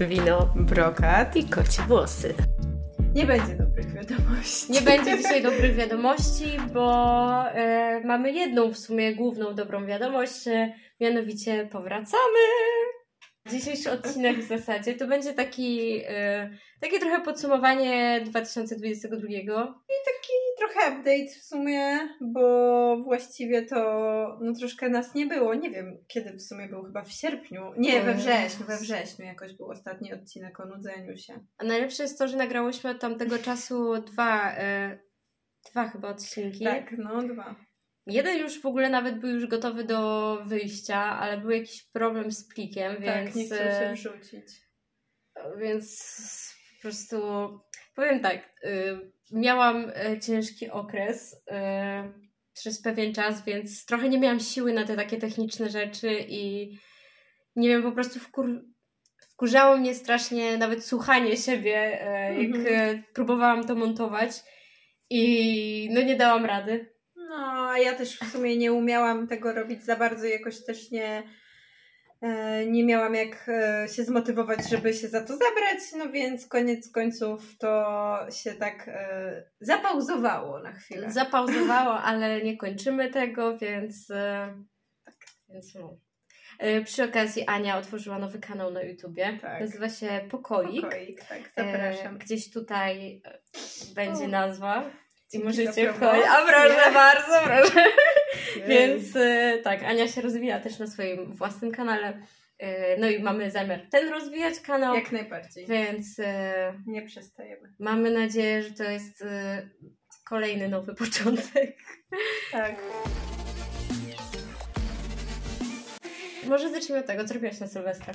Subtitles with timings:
[0.00, 2.34] wino, brokat i kocie włosy.
[3.14, 4.72] Nie będzie dobrych wiadomości.
[4.72, 10.74] Nie będzie dzisiaj dobrych wiadomości, bo e, mamy jedną w sumie główną dobrą wiadomość, e,
[11.00, 12.44] mianowicie powracamy.
[13.50, 16.50] Dzisiejszy odcinek w zasadzie to będzie taki, e,
[16.80, 19.28] takie trochę podsumowanie 2022.
[19.28, 20.13] I taki
[20.74, 23.76] trochę update w sumie, bo właściwie to
[24.40, 25.54] no troszkę nas nie było.
[25.54, 27.72] Nie wiem, kiedy w sumie był, chyba w sierpniu.
[27.76, 31.46] Nie, we wrześniu, we wrześniu jakoś był ostatni odcinek o nudzeniu się.
[31.58, 34.98] A najlepsze jest to, że nagrałyśmy od tamtego czasu dwa, e,
[35.70, 36.64] dwa chyba odcinki.
[36.64, 37.56] Tak, no dwa.
[38.06, 42.48] Jeden już w ogóle nawet był już gotowy do wyjścia, ale był jakiś problem z
[42.48, 43.36] plikiem, tak, więc...
[43.36, 44.46] nie chciał się wrzucić.
[45.58, 46.14] Więc
[46.76, 47.18] po prostu
[47.94, 51.54] powiem tak, y, miałam y, ciężki okres y,
[52.54, 56.72] przez pewien czas, więc trochę nie miałam siły na te takie techniczne rzeczy i
[57.56, 58.64] nie wiem, po prostu wkur
[59.32, 63.02] wkurzało mnie strasznie nawet słuchanie siebie, y, jak Mhm.
[63.14, 64.30] próbowałam to montować
[65.10, 66.94] i no nie dałam rady.
[67.16, 71.06] No, a ja też w sumie nie umiałam tego robić za bardzo, jakoś też nie,
[71.06, 71.22] e,
[72.66, 77.58] nie miałam jak e, się zmotywować, żeby się za to zabrać, no więc koniec końców
[77.58, 77.86] to
[78.30, 81.12] się tak e, zapauzowało na chwilę.
[81.12, 84.54] Zapauzowało, ale nie kończymy tego, więc e,
[85.04, 85.14] tak,
[85.48, 85.96] więc no.
[86.58, 89.38] E, Przy okazji Ania otworzyła nowy kanał na YouTubie.
[89.42, 89.60] Tak.
[89.60, 90.82] Nazywa się Pokoik.
[90.82, 92.18] Pokoik, tak, E, zapraszam.
[92.18, 93.38] Gdzieś tutaj e,
[93.94, 94.90] będzie nazwa.
[95.34, 96.24] I możecie wchodzić.
[96.28, 97.84] A proszę bardzo, proszę.
[98.68, 102.22] Więc e, tak, Ania się rozwija też na swoim własnym kanale.
[102.58, 104.94] E, No i mamy zamiar ten rozwijać kanał.
[104.94, 105.66] Jak najbardziej.
[105.66, 107.74] Więc e, Nie przestajemy.
[107.80, 109.24] mamy nadzieję, że to jest
[110.28, 111.76] kolejny nowy początek.
[112.52, 112.74] Tak.
[116.46, 118.12] Może zacznijmy od tego, co robiłaś na Sylwestra.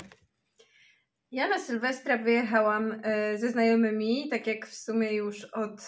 [1.32, 3.02] Ja na Sylwestra wyjechałam
[3.36, 5.82] ze znajomymi, tak jak w sumie już od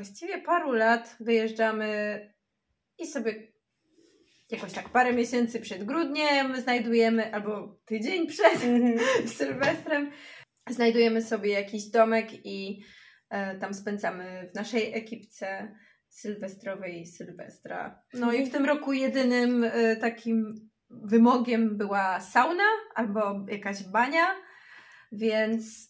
[0.00, 2.20] właściwie paru lat wyjeżdżamy
[2.98, 3.52] i sobie
[4.50, 8.58] jakoś tak parę miesięcy przed grudniem znajdujemy, albo tydzień przed
[9.36, 10.10] Sylwestrem,
[10.70, 12.82] znajdujemy sobie jakiś domek i
[13.30, 15.76] e, tam spędzamy w naszej ekipce
[16.08, 18.02] sylwestrowej Sylwestra.
[18.14, 24.26] No i w tym roku jedynym e, takim wymogiem była sauna albo jakaś bania,
[25.12, 25.89] więc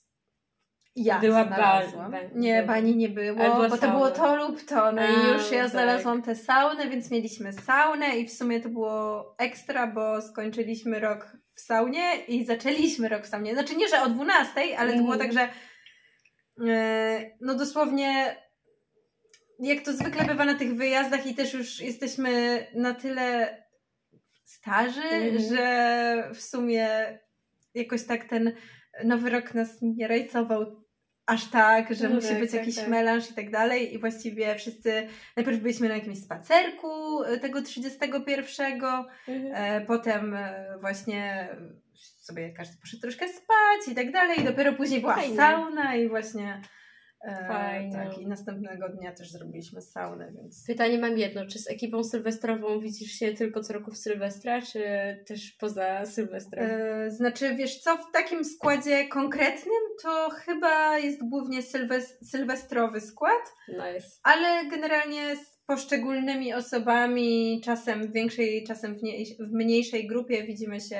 [0.97, 2.11] ja Była znalazłam.
[2.13, 4.11] ba- nie, ba- bani nie było, bo to było sauna.
[4.11, 4.93] to lub to.
[4.93, 5.71] No A, i już ja tak.
[5.71, 11.37] znalazłam tę saunę, więc mieliśmy saunę i w sumie to było ekstra, bo skończyliśmy rok
[11.55, 13.53] w saunie i zaczęliśmy rok w saunie.
[13.55, 15.31] Znaczy nie, że o 12, ale to było Mhm.
[15.31, 15.49] tak, że
[16.73, 18.37] e, no dosłownie
[19.59, 23.57] jak to zwykle bywa na tych wyjazdach i też już jesteśmy na tyle
[24.45, 25.39] starzy, Mhm.
[25.39, 26.89] że w sumie
[27.75, 28.53] jakoś tak ten
[29.05, 30.80] nowy rok nas nie rajcował
[31.31, 32.89] aż tak, że No musi tak, być tak, jakiś tak.
[32.89, 38.81] melanż i tak dalej i właściwie wszyscy najpierw byliśmy na jakimś spacerku e, tego 31,
[39.29, 41.49] e, potem e, właśnie
[42.21, 45.37] sobie każdy poszedł troszkę spać i tak dalej i dopiero później była Fajnie.
[45.37, 46.61] sauna i właśnie
[47.25, 47.93] e, Fajnie.
[47.93, 52.81] tak i następnego dnia też zrobiliśmy saunę, więc Pytanie mam jedno, czy z ekipą sylwestrową
[52.81, 54.83] widzisz się tylko co roku w Sylwestra, czy
[55.27, 56.71] też poza Sylwestrem?
[56.71, 63.55] E, Znaczy, wiesz co, w takim składzie konkretnym to chyba jest głównie sylwes- sylwestrowy skład,
[63.69, 64.07] Nice.
[64.23, 70.81] ale generalnie z poszczególnymi osobami, czasem w większej, czasem w, nie, w mniejszej grupie widzimy
[70.81, 70.97] się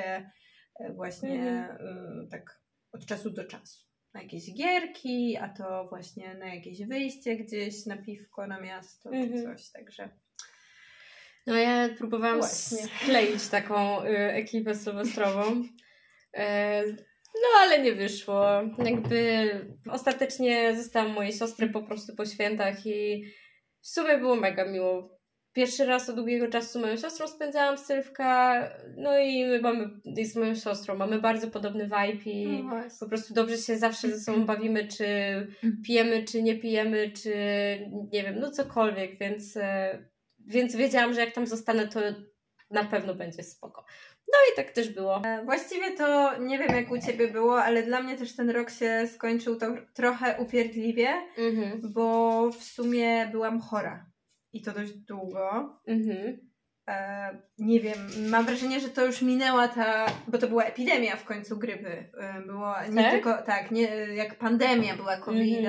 [0.79, 1.43] e, właśnie
[1.79, 2.61] e, tak
[2.91, 3.90] od czasu do czasu.
[4.13, 9.15] Na jakieś gierki, a to właśnie na jakieś wyjście gdzieś, na piwko, na miasto czy
[9.17, 9.43] Mhm.
[9.57, 10.09] coś, także
[11.47, 12.77] No ja próbowałam Właśnie.
[12.77, 15.41] skleić taką y, ekipę sylwestrową.
[16.33, 16.83] E,
[17.35, 18.45] no ale nie wyszło.
[18.85, 19.49] Jakby
[19.89, 23.23] ostatecznie zostałam mojej siostry po prostu po świętach i
[23.81, 25.19] w sumie było mega miło.
[25.53, 28.61] Pierwszy raz od długiego czasu z moją siostrą spędzałam Sylwka,
[28.97, 33.05] no i my mamy, i z moją siostrą mamy bardzo podobny vibe i No po
[33.09, 35.05] prostu dobrze się zawsze ze sobą bawimy, czy
[35.85, 37.29] pijemy, czy nie pijemy, czy
[38.11, 39.99] nie wiem, no cokolwiek, więc, e,
[40.39, 41.99] więc wiedziałam, że jak tam zostanę, to
[42.71, 43.85] na pewno będzie spoko.
[44.27, 45.21] No i tak też było.
[45.45, 49.07] Właściwie to nie wiem jak u Ciebie było, ale dla mnie też ten rok się
[49.13, 51.81] skończył to trochę upierdliwie, Mhm.
[51.93, 54.10] bo w sumie byłam chora
[54.53, 55.79] i to dość długo.
[55.87, 56.51] Mhm.
[56.87, 57.97] E, nie wiem,
[58.29, 62.11] mam wrażenie, że to już minęła ta, bo to była epidemia w końcu grypy.
[62.19, 63.11] E, było nie Tak?
[63.11, 63.83] tylko, tak, nie,
[64.15, 65.67] jak pandemia była covid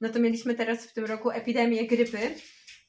[0.00, 2.18] no to mieliśmy teraz w tym roku epidemię grypy.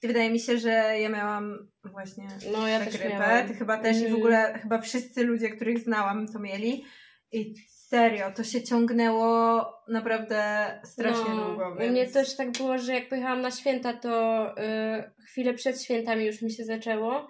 [0.04, 0.69] I wydaje mi się, że
[1.00, 3.10] ja miałam właśnie No ja grypę.
[3.10, 3.48] miałam.
[3.48, 4.16] Ty chyba też i w Mhm.
[4.22, 6.83] ogóle chyba wszyscy ludzie, których znałam, to mieli.
[7.31, 7.54] I
[7.91, 10.41] serio, to się ciągnęło naprawdę
[10.83, 11.73] strasznie no, długo.
[11.75, 11.91] U Więc...
[11.91, 16.41] mnie też tak było, że jak pojechałam na święta, to y, chwilę przed świętami już
[16.41, 17.27] mi się zaczęło.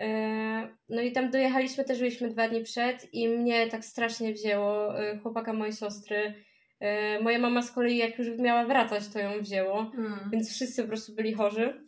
[0.00, 0.04] Y,
[0.88, 5.18] no i tam dojechaliśmy, też byliśmy dwa dni przed i mnie tak strasznie wzięło, y,
[5.18, 6.34] chłopaka mojej siostry.
[7.18, 10.30] Y, moja mama z kolei jak już miała wracać, to ją wzięło, Mm.
[10.32, 11.84] więc wszyscy po prostu byli chorzy.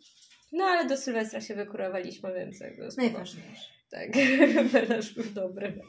[0.51, 2.87] No ale do Sylwestra się wykurowaliśmy, więc jakby.
[2.97, 3.80] Najważniejsze.
[3.91, 4.09] Tak,
[4.73, 5.81] melanż był dobry.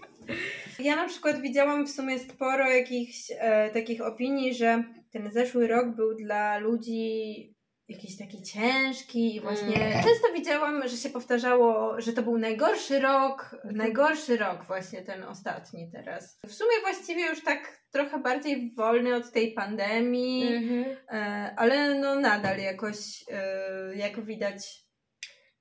[0.78, 5.96] Ja na przykład widziałam w sumie sporo jakichś e, takich opinii, że ten zeszły rok
[5.96, 7.54] był dla ludzi
[7.88, 9.93] jakiś taki ciężki i właśnie Mm.
[9.93, 13.76] często widziałam, że się powtarzało, że to był najgorszy rok, Mhm.
[13.76, 16.38] najgorszy rok właśnie ten ostatni teraz.
[16.46, 20.84] W sumie właściwie już tak trochę bardziej wolny od tej pandemii, Mhm.
[21.08, 24.82] e, ale no nadal jakoś e, jak widać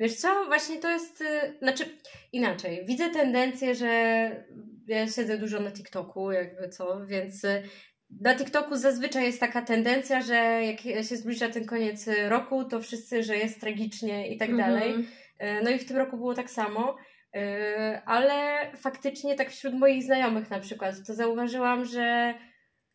[0.01, 1.83] Wiesz co, właśnie to jest, y, znaczy
[2.31, 3.89] inaczej, widzę tendencję, że
[4.87, 7.63] ja siedzę dużo na TikToku, jakby co, więc y,
[8.21, 13.23] na TikToku zazwyczaj jest taka tendencja, że jak się zbliża ten koniec roku, to wszyscy,
[13.23, 14.89] że jest tragicznie i tak dalej.
[14.89, 15.07] Mhm.
[15.59, 16.95] Y, No i w tym roku było tak samo,
[17.35, 17.39] y,
[18.05, 22.33] ale faktycznie tak wśród moich znajomych na przykład, to zauważyłam, że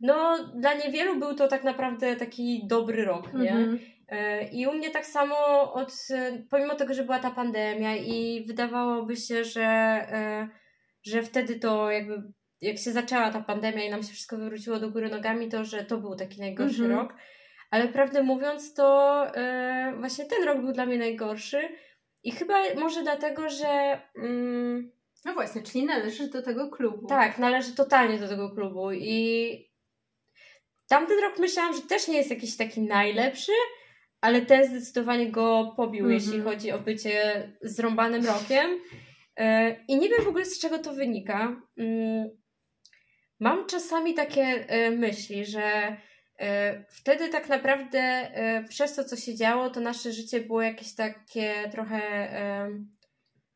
[0.01, 3.51] no dla niewielu był to tak naprawdę taki dobry rok, nie?
[3.51, 3.79] Mhm.
[4.09, 5.37] E, I u mnie tak samo,
[5.73, 10.49] od, e, pomimo tego, że była ta pandemia i wydawałoby się, że, e,
[11.03, 12.23] że wtedy to jakby,
[12.61, 15.85] jak się zaczęła ta pandemia i nam się wszystko wywróciło do góry nogami, to że
[15.85, 17.01] to był taki najgorszy Mhm.
[17.01, 17.15] rok.
[17.71, 19.27] Ale prawdę mówiąc, to
[19.99, 21.69] właśnie ten rok był dla mnie najgorszy.
[22.23, 24.93] I chyba może dlatego, że mm,
[25.25, 27.07] No właśnie, czyli należysz do tego klubu.
[27.07, 28.93] tak, należy totalnie do tego klubu.
[28.93, 29.71] I
[30.89, 33.53] tamten rok myślałam, że też nie jest jakiś taki najlepszy,
[34.27, 36.15] ale ten zdecydowanie go pobił, Mhm.
[36.21, 37.13] jeśli chodzi o bycie
[37.63, 38.71] zrąbanym rokiem.
[39.37, 41.57] E, I nie wiem w ogóle z czego to wynika.
[41.79, 42.29] Mm,
[43.41, 45.97] Mam czasami takie e, myśli, że
[46.41, 48.31] e, wtedy tak naprawdę
[48.69, 52.01] przez to, co się działo, to nasze życie było jakieś takie trochę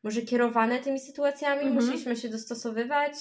[0.03, 1.61] może kierowane tymi sytuacjami.
[1.61, 1.75] Mhm.
[1.75, 3.13] Musieliśmy się dostosowywać.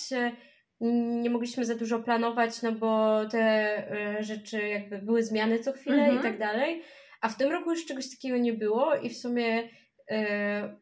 [1.23, 3.83] Nie mogliśmy za dużo planować, no bo te
[4.21, 6.19] rzeczy jakby były zmiany co chwilę Mhm.
[6.19, 6.83] i tak dalej.
[7.21, 9.69] A w tym roku już czegoś takiego nie było i w sumie
[10.11, 10.77] e,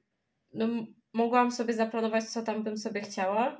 [0.54, 0.68] no,
[1.12, 3.58] mogłam sobie zaplanować, co tam bym sobie chciała.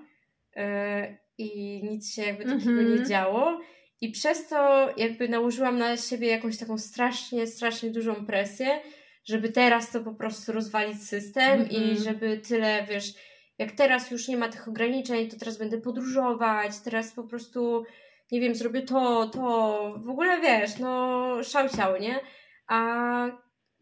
[0.57, 2.97] E, I nic się jakby takiego Mhm.
[2.99, 3.61] nie działo.
[4.01, 8.81] I przez to jakby nałożyłam na siebie jakąś taką strasznie, strasznie dużą presję,
[9.25, 11.71] żeby teraz to po prostu rozwalić system Mhm.
[11.71, 13.15] i żeby tyle, wiesz,
[13.59, 17.85] jak teraz już nie ma tych ograniczeń, to teraz będę podróżować, teraz po prostu,
[18.33, 21.29] nie wiem, zrobię to, to, w ogóle wiesz, no
[21.77, 22.21] szał nie?
[22.69, 23.25] A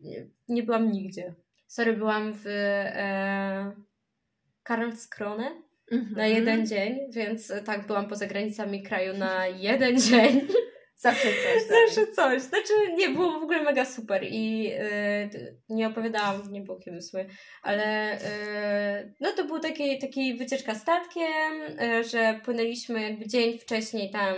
[0.01, 1.35] nie, nie byłam nigdzie.
[1.67, 3.73] Sorry, byłam w e,
[4.63, 6.17] Karlskrone Mhm.
[6.17, 10.41] na jeden dzień, więc tak, byłam poza granicami kraju na jeden dzień.
[10.97, 11.63] Zawsze coś.
[11.69, 12.43] Zawsze coś.
[12.43, 15.31] Znaczy, nie, było w ogóle mega super i e,
[15.69, 17.27] nie opowiadałam, nie było w sumie,
[17.63, 24.11] ale e, no to był taki, taki wycieczka statkiem, e, że płynęliśmy jakby dzień wcześniej
[24.11, 24.35] tam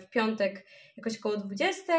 [0.00, 1.92] w piątek jakoś koło 20.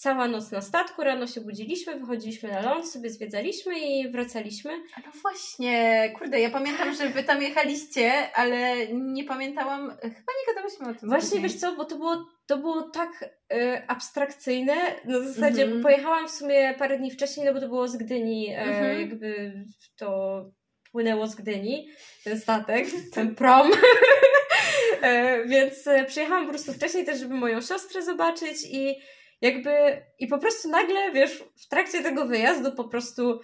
[0.00, 4.70] Cała noc na statku, rano się budziliśmy, wychodziliśmy na ląd, sobie zwiedzaliśmy i wracaliśmy.
[4.96, 10.54] A No właśnie, kurde, ja pamiętam, że wy tam jechaliście, ale nie pamiętałam, chyba nie
[10.54, 11.08] gadałyśmy o tym.
[11.08, 13.10] Właśnie wiesz co, bo to było, to było tak
[13.52, 15.82] e, abstrakcyjne, na zasadzie, Mhm.
[15.82, 19.00] bo pojechałam w sumie parę dni wcześniej, no bo to było z Gdyni, e, Mhm.
[19.00, 19.52] jakby
[19.96, 20.44] to
[20.92, 21.88] płynęło z Gdyni,
[22.24, 23.70] ten statek, ten prom.
[25.02, 28.96] e, więc przyjechałam po prostu wcześniej też, żeby moją siostrę zobaczyć i
[29.40, 29.70] jakby,
[30.18, 33.40] i po prostu nagle, wiesz, w trakcie tego wyjazdu po prostu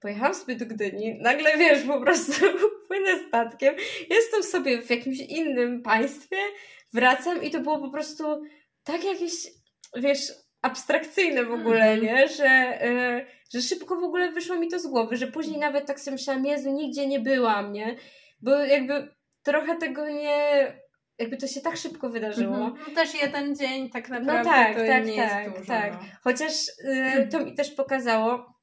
[0.00, 2.32] pojechałam sobie do Gdyni, nagle, wiesz, po prostu
[2.88, 3.74] płynę statkiem,
[4.10, 6.36] jestem sobie w jakimś innym państwie,
[6.92, 8.24] wracam i to było po prostu
[8.84, 9.32] tak jakieś,
[9.96, 10.32] wiesz,
[10.62, 12.02] abstrakcyjne w ogóle, Mhm.
[12.02, 12.28] nie?
[12.28, 16.00] Że, e, że szybko w ogóle wyszło mi to z głowy, że później nawet tak
[16.00, 17.96] sobie myślałam, Jezu, nigdzie nie byłam, nie?
[18.40, 20.72] Bo jakby trochę tego nie...
[21.18, 22.56] Jakby to się tak szybko wydarzyło.
[22.56, 22.84] Mhm.
[22.88, 25.72] No też jeden dzień tak naprawdę No tak, to tak, nie tak, jest dużo.
[25.72, 25.92] tak.
[25.92, 25.98] No.
[26.22, 26.52] Chociaż
[26.84, 28.54] y, to mi też pokazało,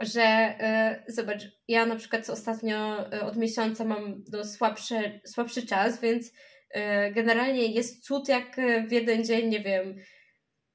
[0.00, 0.54] że
[1.08, 6.26] y, zobacz, ja na przykład ostatnio y, od miesiąca mam no, słabszy, słabszy czas, więc
[6.26, 6.32] y,
[7.12, 9.96] generalnie jest cud, jak y, w jeden dzień, nie wiem,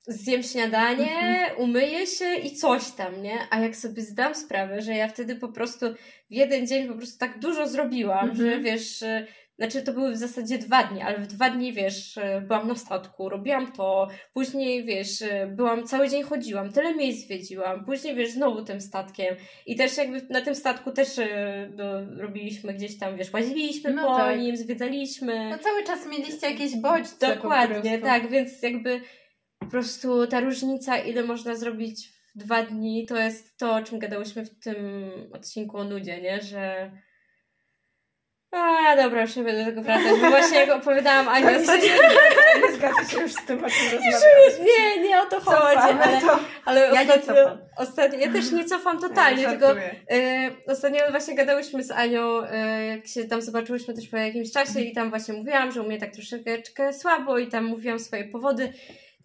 [0.08, 1.58] zjem śniadanie, Mhm.
[1.62, 3.38] umyję się i coś tam, nie?
[3.50, 5.98] A jak sobie zdam sprawę, że ja wtedy po prostu w
[6.30, 8.50] jeden dzień po prostu tak dużo zrobiłam, Mhm.
[8.50, 9.28] że wiesz, y,
[9.62, 12.76] znaczy to były w zasadzie dwa dni, ale w dwa dni, wiesz, e, byłam na
[12.76, 18.32] statku, robiłam to, później, wiesz, e, byłam, cały dzień chodziłam, tyle miejsc zwiedziłam, później, wiesz,
[18.32, 21.08] znowu tym statkiem i też jakby na tym statku też
[21.76, 21.86] no,
[22.18, 24.40] robiliśmy gdzieś tam, wiesz, łaziliśmy no po tak.
[24.40, 25.50] nim, zwiedzaliśmy.
[25.50, 29.02] No cały czas mieliście jakieś bodźce Dokładnie, tak, więc jakby
[29.60, 34.00] po prostu ta różnica, ile można zrobić w dwa dni, to jest to, o czym
[34.00, 34.76] gadałyśmy w tym
[35.34, 36.92] odcinku o nudzie, nie, że
[38.52, 41.90] a, dobra, już nie będę do tego wracać, bo właśnie jak opowiadałam Ani ostatnio...
[42.62, 44.22] Nie zgadza się już z tym, o czym rozmawiam.
[44.66, 46.40] Nie, nie o to chodzi, ale, to...
[46.66, 48.20] ale ja ostatnio, nie ostatnio...
[48.20, 49.78] Ja też nie cofam totalnie, ja tylko y,
[50.68, 54.94] ostatnio właśnie gadałyśmy z Anią, y, jak się tam zobaczyłyśmy też po jakimś czasie i
[54.94, 58.74] tam właśnie mówiłam, że u mnie tak troszeczkę słabo i tam mówiłam swoje powody,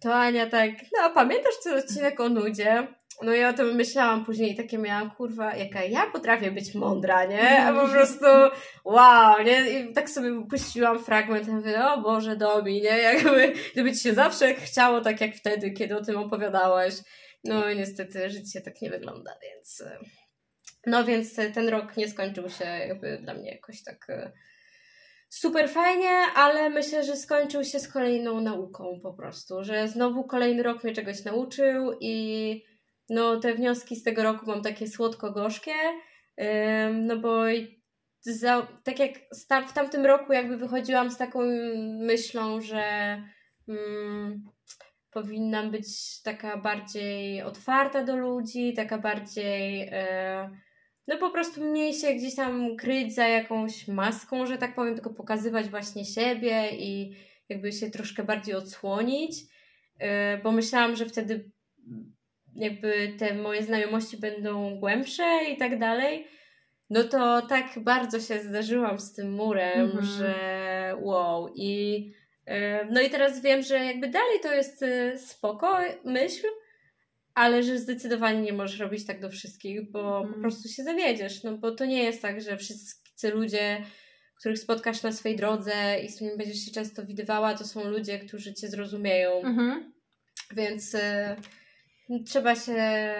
[0.01, 2.87] to Ania tak, no pamiętasz ten odcinek o nudzie?
[3.21, 7.25] No ja o tym myślałam później i takie miałam, kurwa, jaka ja potrafię być mądra,
[7.25, 7.63] nie?
[7.63, 8.25] A po prostu
[8.85, 9.79] wow, nie?
[9.79, 12.97] I tak sobie puściłam fragment i mówię, o Boże, Domi, nie?
[12.97, 16.93] Jakby, gdyby ci się zawsze chciało tak jak wtedy, kiedy o tym opowiadałaś.
[17.43, 19.81] No niestety życie tak nie wygląda, więc...
[19.81, 19.99] E,
[20.85, 24.31] no więc ten rok nie skończył się jakby dla mnie jakoś tak e,
[25.29, 30.63] super fajnie, ale myślę, że skończył się z kolejną nauką po prostu, że znowu kolejny
[30.63, 32.63] rok mnie czegoś nauczył i
[33.09, 35.73] no te wnioski z tego roku mam takie słodko-gorzkie,
[36.93, 37.43] no bo
[38.21, 39.13] za, tak jak
[39.67, 41.39] w tamtym roku jakby wychodziłam z taką
[41.99, 43.17] myślą, że
[43.67, 44.43] mm,
[45.11, 50.49] powinnam być taka bardziej otwarta do ludzi, taka bardziej e,
[51.07, 55.09] no po prostu mniej się gdzieś tam kryć za jakąś maską, że tak powiem, tylko
[55.09, 57.15] pokazywać właśnie siebie i
[57.49, 59.35] jakby się troszkę bardziej odsłonić,
[59.99, 61.51] e, bo myślałam, że wtedy
[62.57, 66.27] jakby te moje znajomości będą głębsze i tak dalej,
[66.89, 70.05] no to tak bardzo się zdarzyłam z tym murem, mhm.
[70.05, 70.35] że
[70.99, 71.49] wow.
[71.55, 72.03] I
[72.45, 76.47] e, no i teraz wiem, że jakby dalej to jest e, spoko myśl,
[77.33, 80.33] ale że zdecydowanie nie możesz robić tak do wszystkich, bo mhm.
[80.33, 81.43] po prostu się zawiedziesz.
[81.43, 83.81] No bo to nie jest tak, że wszyscy ludzie,
[84.39, 88.19] których spotkasz na swojej drodze i z którymi będziesz się często widywała, to są ludzie,
[88.19, 89.41] którzy cię zrozumieją.
[89.41, 89.93] Mhm.
[90.55, 91.35] Więc e,
[92.25, 93.13] Trzeba się.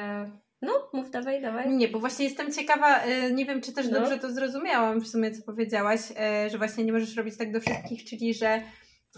[0.62, 1.70] No, mów, dawaj, dawaj.
[1.70, 4.00] Nie, bo właśnie jestem ciekawa, y, nie wiem, czy też no.
[4.00, 7.62] dobrze to zrozumiałam w sumie, co powiedziałaś, y, że właśnie nie możesz robić tak do
[7.62, 8.62] wszystkich, czyli że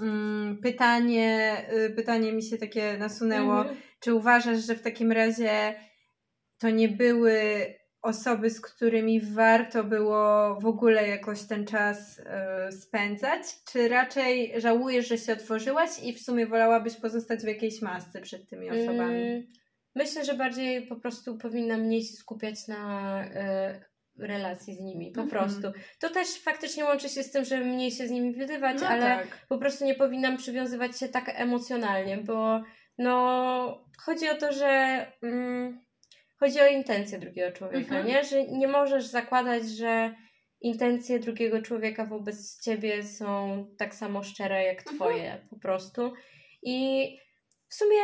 [0.02, 3.78] mm, pytanie, y, pytanie mi się takie nasunęło, mhm.
[4.00, 5.76] czy uważasz, że w takim razie
[6.58, 7.40] to nie były
[8.02, 15.08] osoby, z którymi warto było w ogóle jakoś ten czas y, spędzać, czy raczej żałujesz,
[15.08, 19.22] że się otworzyłaś i w sumie wolałabyś pozostać w jakiejś masce przed tymi osobami?
[19.22, 19.44] Mm,
[19.96, 25.22] myślę, że bardziej po prostu powinna mniej się skupiać na y, relacji z nimi, po
[25.22, 25.30] mhm.
[25.30, 25.80] prostu.
[26.00, 29.02] To też faktycznie łączy się z tym, że mniej się z nimi widywać, no ale
[29.02, 29.46] tak.
[29.50, 32.64] po prostu nie powinnam przywiązywać się tak emocjonalnie, bo
[32.98, 35.06] no chodzi o to, że...
[35.24, 35.90] Mm,
[36.40, 38.08] chodzi o intencje drugiego człowieka, mhm.
[38.08, 38.24] nie?
[38.24, 40.16] Że nie możesz zakładać, że
[40.62, 44.96] intencje drugiego człowieka wobec ciebie są tak samo szczere jak mhm.
[44.96, 45.48] twoje, mhm.
[45.50, 46.14] po prostu.
[46.64, 47.08] I
[47.70, 47.98] w sumie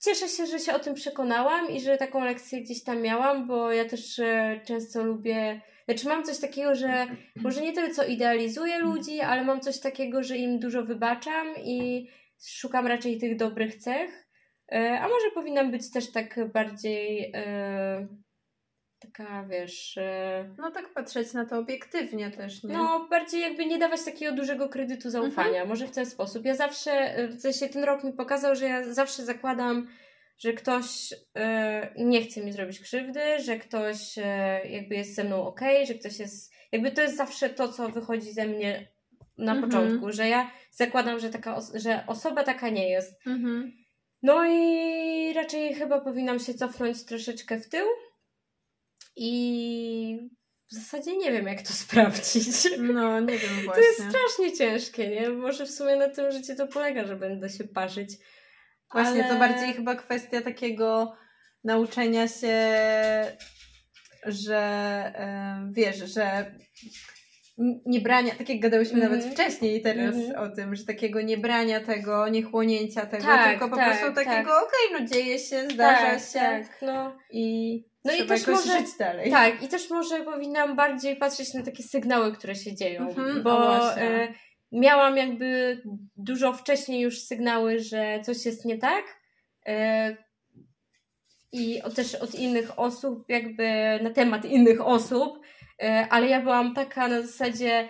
[0.00, 3.72] cieszę się, że się o tym przekonałam i że taką lekcję gdzieś tam miałam, bo
[3.72, 5.60] ja też e, często lubię.
[5.84, 10.22] Znaczy, mam coś takiego, że może nie tyle co idealizuję ludzi, ale mam coś takiego,
[10.22, 12.08] że im dużo wybaczam i
[12.46, 14.28] szukam raczej tych dobrych cech.
[14.72, 18.08] E, a może powinnam być też tak bardziej e,
[19.00, 19.98] taka, wiesz...
[19.98, 22.74] E, no tak patrzeć na to obiektywnie też, nie?
[22.74, 25.48] No, bardziej jakby nie dawać takiego dużego kredytu zaufania.
[25.48, 25.68] Mhm.
[25.68, 26.44] Może w ten sposób.
[26.44, 29.88] Ja zawsze, w sensie ten rok mi pokazał, że ja zawsze zakładam,
[30.38, 31.14] że ktoś
[31.96, 34.16] nie chce mi zrobić krzywdy, że ktoś
[34.70, 36.52] jakby jest ze mną ok, że ktoś jest...
[36.72, 38.88] Jakby to jest zawsze to, co wychodzi ze mnie
[39.38, 39.70] na mhm.
[39.70, 43.26] początku, że ja zakładam, że taka, że osoba taka nie jest.
[43.26, 43.72] Mhm.
[44.22, 47.86] No i raczej chyba powinnam się cofnąć troszeczkę w tył
[49.22, 50.30] i
[50.70, 52.68] w zasadzie nie wiem, jak to sprawdzić.
[52.78, 53.72] No, nie wiem właśnie.
[53.72, 55.28] To jest strasznie ciężkie, nie?
[55.28, 58.10] Może w sumie na tym życie to polega, że będę się parzyć.
[58.92, 59.34] Właśnie, ale...
[59.34, 61.16] to bardziej chyba kwestia takiego
[61.64, 62.56] nauczenia się,
[64.26, 65.12] że
[65.66, 66.54] yy, wiesz, że
[67.86, 69.10] nie brania, tak jak gadałyśmy mm.
[69.10, 70.38] nawet wcześniej teraz mm.
[70.38, 74.14] o tym, że takiego nie brania tego, nie chłonięcia tego, tak, tylko po tak, prostu
[74.14, 74.62] takiego, tak.
[74.62, 77.16] okej, okay, no dzieje się, zdarza tak, się tak, no.
[77.30, 79.30] i no i też może, żyć dalej.
[79.30, 83.96] Tak, i też może powinnam bardziej patrzeć na takie sygnały, które się dzieją, mm-hmm, bo
[83.96, 84.34] e,
[84.72, 85.82] miałam jakby
[86.16, 89.04] dużo wcześniej już sygnały, że coś jest nie tak
[89.66, 90.16] e,
[91.52, 93.64] i też od innych osób, jakby
[94.02, 95.40] na temat innych osób,
[95.82, 97.88] E, ale ja byłam taka na zasadzie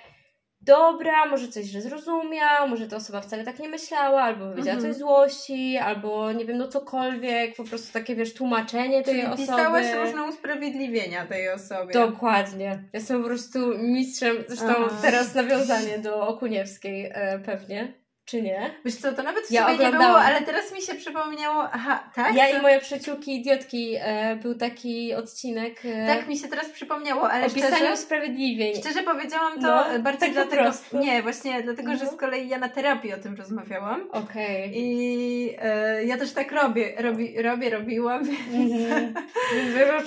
[0.62, 4.93] dobra, może coś źle zrozumiał, może ta osoba wcale tak nie myślała, albo powiedziała Mhm.
[4.95, 9.43] coś złości, albo nie wiem, no cokolwiek, po prostu takie, wiesz, tłumaczenie tej Czyli osoby.
[9.43, 11.93] pisałaś różne usprawiedliwienia tej osobie.
[11.95, 12.83] Dokładnie.
[12.93, 14.97] Jestem po prostu mistrzem, zresztą Aha.
[15.02, 17.93] teraz nawiązanie do Okuniewskiej e, pewnie,
[18.30, 18.70] czy nie?
[18.84, 22.34] Wiesz co, to nawet w Ja nie było, ale teraz mi się przypomniało, aha, tak?
[22.34, 26.68] Ja To- i moje przyjaciółki idiotki e, był taki odcinek e, Tak mi się teraz
[26.68, 28.75] przypomniało, ale o szczerze, usprawiedliwień.
[28.80, 30.99] szczerze powiedziałam to No, bardziej tak dlatego, prostu.
[30.99, 32.10] nie, właśnie dlatego, że No.
[32.10, 34.10] z kolei ja na terapii o tym rozmawiałam.
[34.12, 34.72] Okej.
[34.75, 39.14] I e, ja też tak robię, robi, robię, robiłam, więc, Mhm.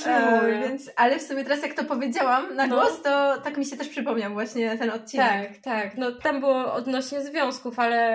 [0.08, 2.76] e, więc, ale w sumie teraz jak to powiedziałam na No.
[2.76, 5.50] głos, to tak mi się też przypomniał właśnie ten odcinek.
[5.50, 5.98] Tak, tak.
[5.98, 8.13] No tam było odnośnie związków, ale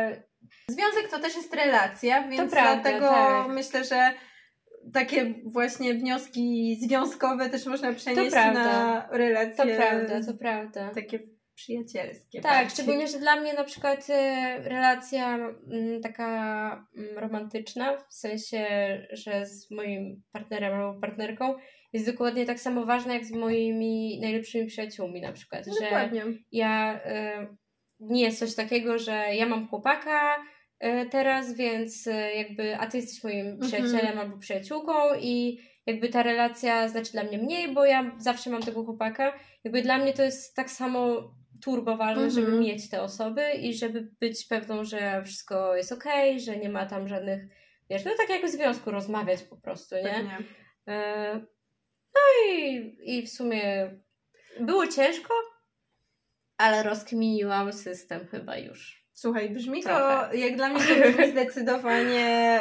[0.69, 3.49] Związek to też jest relacja, więc prawda, dlatego tak.
[3.49, 4.13] myślę, że
[4.93, 10.91] takie właśnie wnioski związkowe też można przenieść na relacje to prawda, to prawda.
[10.95, 11.19] takie
[11.59, 12.41] przyjacielskie.
[12.41, 12.71] Tak, bardziej.
[12.71, 18.67] szczególnie, że dla mnie na przykład e, relacja mm, taka mm, romantyczna, w sensie,
[19.13, 21.55] że z moim partnerem albo partnerką
[21.93, 26.25] jest dokładnie tak samo ważna jak z moimi najlepszymi przyjaciółmi na przykład, że Dokładnie.
[26.53, 27.47] ja e,
[28.01, 30.37] nie jest coś takiego, że ja mam chłopaka
[30.79, 33.61] e, teraz, więc e, jakby, a ty jesteś moim Mhm.
[33.61, 38.63] przyjacielem albo przyjaciółką i jakby ta relacja znaczy dla mnie mniej, bo ja zawsze mam
[38.63, 39.39] tego chłopaka.
[39.65, 41.31] Jakby dla mnie to jest tak samo
[41.65, 42.31] turbo ważne, Mhm.
[42.31, 46.87] żeby mieć te osoby i żeby być pewną, że wszystko jest okej, że nie ma
[46.87, 47.43] tam żadnych,
[47.91, 50.03] wiesz, no tak jak w związku rozmawiać po prostu, nie?
[50.03, 50.39] Pewnie.
[50.89, 51.41] E,
[52.15, 52.21] No
[52.55, 53.91] i, i w sumie
[54.61, 55.35] było ciężko,
[56.59, 59.05] ale rozkminiłam system chyba już.
[59.13, 60.37] Słuchaj, brzmi to, Trochę.
[60.37, 62.61] jak dla mnie to brzmi zdecydowanie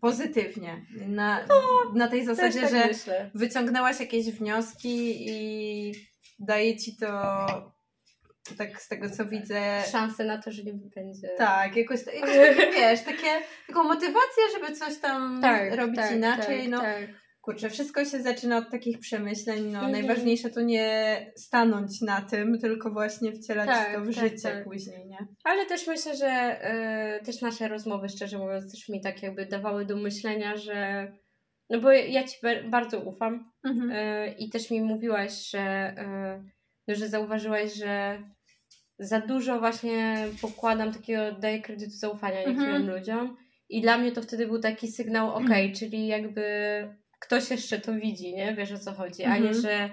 [0.00, 0.86] pozytywnie.
[1.08, 1.46] Na,
[1.94, 3.30] na tej zasadzie, tak że myślę.
[3.34, 5.92] wyciągnęłaś jakieś wnioski i
[6.38, 7.36] daje ci to
[8.58, 9.82] tak z tego co widzę.
[9.92, 11.28] Szansę na to, że nie będzie.
[11.38, 16.60] Tak, jakoś, jakoś takie, wiesz, takie, taką motywację, żeby coś tam tak robić tak, inaczej.
[16.60, 17.25] tak, no, tak.
[17.46, 19.62] Kurczę, wszystko się zaczyna od takich przemyśleń.
[19.64, 19.92] No, Mhm.
[19.92, 24.64] najważniejsze to nie stanąć na tym, tylko właśnie wcielać Tak, to w tak, życie tak.
[24.64, 25.18] później, nie?
[25.44, 29.84] Ale też myślę, że e, też nasze rozmowy, szczerze mówiąc, też mi tak jakby dawały
[29.86, 31.12] do myślenia, że.
[31.70, 33.90] No bo ja ci ba- bardzo ufam Mhm.
[33.94, 36.42] e, i też mi mówiłaś, że, e,
[36.88, 38.18] no, że zauważyłaś, że
[38.98, 42.90] za dużo właśnie pokładam takiego, daję kredytu zaufania niektórym Mhm.
[42.98, 43.36] ludziom.
[43.68, 46.42] I dla mnie to wtedy był taki sygnał, okej, czyli jakby
[47.18, 48.54] ktoś jeszcze to widzi, nie?
[48.54, 49.54] Wiesz o co chodzi, a nie, Mhm.
[49.62, 49.90] że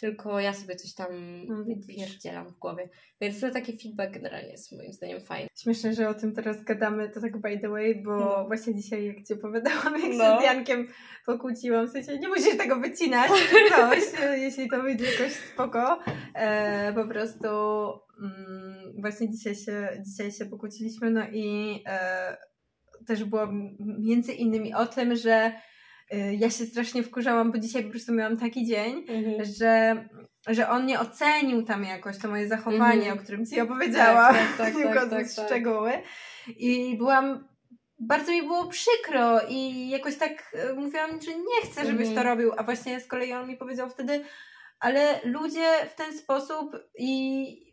[0.00, 1.08] tylko ja sobie coś tam
[1.48, 2.88] No, pierdzielam w głowie.
[3.20, 5.48] Więc to taki feedback generalnie jest moim zdaniem fajny.
[5.62, 8.44] Śmieszne, że o tym teraz gadamy, to tak by the way, bo No.
[8.46, 10.24] właśnie dzisiaj jak Ci opowiadałam, jak No.
[10.34, 10.88] się z Jankiem
[11.26, 13.30] pokłóciłam, w sensie nie musisz tego wycinać,
[13.76, 13.98] coś,
[14.44, 15.98] jeśli to wyjdzie jakoś spoko.
[16.34, 17.46] E, po prostu
[18.22, 22.36] mm, właśnie dzisiaj się, dzisiaj się pokłóciliśmy, no i e,
[23.06, 23.48] też było
[23.98, 25.52] między innymi o tym, że
[26.38, 29.06] ja się strasznie wkurzałam, bo dzisiaj po prostu miałam taki dzień,
[29.58, 30.04] że,
[30.48, 33.18] że on nie ocenił tam jakoś to moje zachowanie, Mhm.
[33.18, 35.46] o którym ci opowiedziałam, Tak, tak, tak, tak, tak, tak.
[35.46, 35.92] szczegóły.
[36.56, 37.48] I byłam,
[37.98, 42.14] bardzo mi było przykro i jakoś tak e, mówiłam, że nie chcę, żebyś Mhm.
[42.16, 44.24] to robił, a właśnie z kolei on mi powiedział wtedy,
[44.80, 47.71] ale ludzie w ten sposób i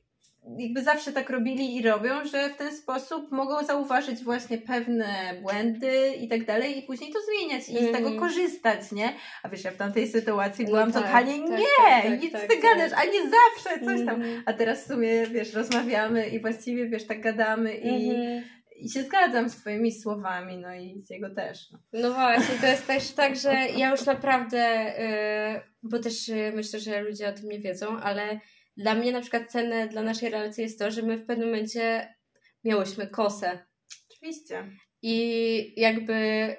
[0.59, 5.05] jakby zawsze tak robili i robią, że w ten sposób mogą zauważyć właśnie pewne
[5.41, 8.19] błędy i tak dalej i później to zmieniać i z tego Mhm.
[8.19, 9.13] korzystać, nie?
[9.43, 12.31] A wiesz, ja w tamtej sytuacji No byłam tak, totalnie tak, nie, tak, tak, nic
[12.31, 12.61] tak, ty tak.
[12.61, 14.15] gadasz, a nie zawsze coś tam.
[14.21, 14.43] Mhm.
[14.45, 18.43] A teraz w sumie, wiesz, rozmawiamy i właściwie, wiesz, tak gadamy i, Mhm.
[18.81, 21.71] i się zgadzam z twoimi słowami, no i z jego też.
[21.71, 21.79] No.
[21.93, 24.93] No właśnie, to jest też tak, że ja już naprawdę,
[25.53, 28.39] yy, bo też yy, myślę, że ludzie o tym nie wiedzą, ale
[28.79, 32.13] dla mnie na przykład cenne dla naszej relacji jest to, że my w pewnym momencie
[32.63, 33.59] miałyśmy kosę
[34.11, 34.63] Oczywiście.
[35.01, 36.55] i jakby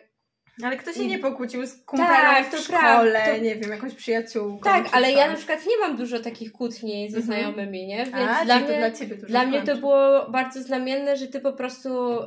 [0.65, 3.71] Ale kto się I- nie pokłócił z kumplem Tak, w to szkole, to- nie wiem,
[3.71, 4.61] jakąś przyjaciółką?
[4.71, 5.39] tak, ale ja na coś?
[5.45, 7.23] przykład nie mam dużo takich kłótni ze Mhm.
[7.25, 7.97] znajomymi, nie?
[7.97, 9.81] Więc A, dla czyli to mnie dla ciebie dużo Dla mnie to znaczy.
[9.81, 12.27] było bardzo znamienne, że ty po prostu y,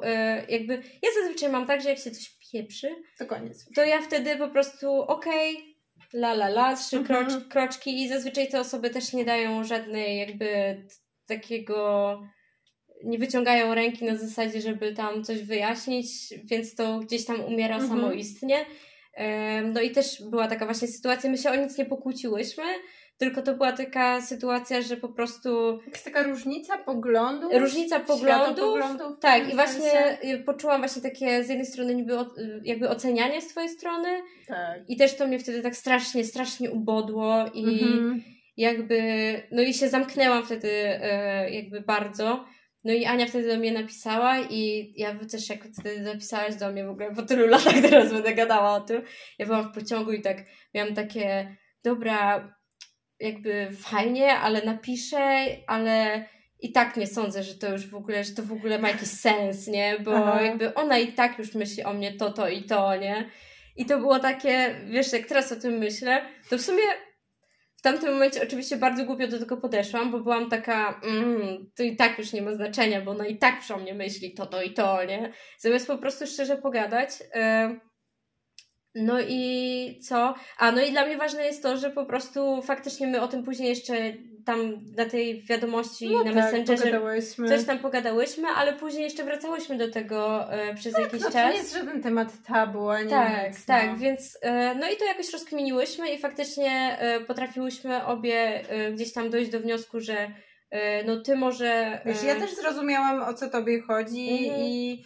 [0.50, 0.74] jakby.
[0.74, 3.66] Ja zazwyczaj mam tak, że jak się coś pieprzy, To koniec.
[3.76, 5.73] to ja wtedy po prostu okej,
[6.14, 7.26] la la la, trzy Mhm.
[7.26, 10.48] krocz, kroczki i zazwyczaj te osoby też nie dają żadnej jakby
[11.28, 12.22] takiego.
[13.04, 16.08] Nie wyciągają ręki na zasadzie, żeby tam coś wyjaśnić,
[16.44, 17.90] więc to gdzieś tam umiera Mhm.
[17.92, 18.66] samoistnie.
[19.74, 22.64] No i też była taka właśnie sytuacja, my się o nic nie pokłóciłyśmy,
[23.18, 27.54] tylko to była taka sytuacja, że po prostu Jakaś taka różnica poglądów?
[27.54, 28.80] Różnica poglądów,
[29.22, 30.18] Tak, i właśnie sensie?
[30.24, 34.10] y, poczułam właśnie takie z jednej strony niby y, jakby ocenianie z twojej strony
[34.48, 34.82] Tak.
[34.88, 38.24] i też to mnie wtedy tak strasznie, strasznie ubodło i, Mhm.
[38.58, 39.00] jakby,
[39.52, 42.46] no i się zamknęłam wtedy e, jakby bardzo.
[42.84, 46.86] No i Ania wtedy do mnie napisała i ja też jak wtedy napisałaś do mnie
[46.86, 49.02] w ogóle po tylu latach teraz będę gadała o tym.
[49.40, 50.38] Ja byłam w pociągu i tak
[50.74, 52.50] miałam takie, dobra,
[53.20, 56.26] jakby fajnie, ale napiszę, ale
[56.60, 59.10] i tak nie sądzę, że to już w ogóle, że to w ogóle ma jakiś
[59.10, 60.00] sens, nie?
[60.00, 60.42] Bo Aha.
[60.42, 63.30] jakby ona i tak już myśli o mnie to, to i to, nie?
[63.76, 66.84] I to było takie, wiesz, jak teraz o tym myślę, to w sumie
[67.78, 71.96] w tamtym momencie oczywiście bardzo głupio do tego podeszłam, bo byłam taka, mm, to i
[71.96, 74.62] tak już nie ma znaczenia, bo ona i tak już o mnie myśli to, to
[74.62, 75.34] i to, nie?
[75.58, 77.10] Zamiast po prostu szczerze pogadać.
[77.20, 77.80] Yy,
[78.96, 80.36] no i co?
[80.58, 83.44] A no i dla mnie ważne jest to, że po prostu faktycznie my o tym
[83.44, 83.94] później jeszcze
[84.46, 87.02] tam na tej wiadomości no na tak, Messengerze
[87.48, 91.44] coś tam pogadałyśmy, ale później jeszcze wracałyśmy do tego e, przez tak, jakiś no, czas.
[91.44, 93.98] To nie jest żaden temat tabu, ani Tak, nic, tak, no.
[93.98, 99.30] więc e, no i to jakoś rozkminiłyśmy i faktycznie e, potrafiłyśmy obie e, gdzieś tam
[99.30, 100.32] dojść do wniosku, że
[100.72, 102.02] e, no ty może...
[102.06, 104.62] Wiesz, ja e, też zrozumiałam o co tobie chodzi mhm.
[104.62, 105.04] i